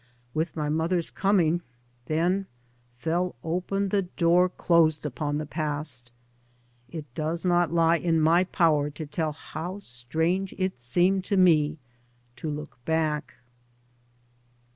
[0.33, 1.61] With my mother's coming
[2.07, 2.47] then
[2.97, 6.11] fell open the door closed upon the past.
[6.89, 11.77] It does not lie in my power to tell how strange it seemed to me
[12.37, 13.35] to look back.